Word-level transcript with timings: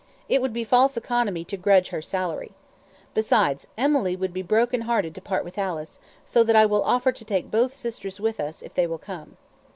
It 0.27 0.41
would 0.41 0.51
be 0.51 0.63
false 0.63 0.97
economy 0.97 1.43
to 1.43 1.55
grudge 1.57 1.89
her 1.89 2.01
salary. 2.01 2.53
Besides, 3.13 3.67
Emily 3.77 4.15
would 4.15 4.33
be 4.33 4.41
broken 4.41 4.81
hearted 4.81 5.13
to 5.13 5.21
part 5.21 5.45
with 5.45 5.59
Alice, 5.59 5.99
so 6.25 6.43
that 6.43 6.55
I 6.55 6.65
will 6.65 6.81
offer 6.83 7.11
to 7.11 7.23
take 7.23 7.51
both 7.51 7.71
sisters 7.71 8.19
with 8.19 8.39
us, 8.39 8.63
if 8.63 8.73
they 8.73 8.87
will 8.87 8.97
come." 8.97 9.37